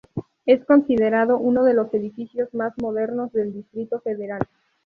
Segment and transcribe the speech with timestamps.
[0.47, 4.41] Es considerado uno de los edificios más modernos del Distrito Federal.